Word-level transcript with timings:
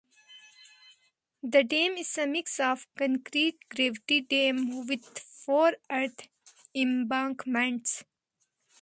The 1.43 1.63
dam 1.63 1.95
is 1.95 2.17
a 2.17 2.25
mix 2.25 2.59
of 2.59 2.87
a 2.95 3.01
concrete 3.01 3.59
gravity 3.69 4.21
dam 4.21 4.87
with 4.87 5.19
four 5.19 5.73
earth 5.91 6.27
embankments. 6.73 8.03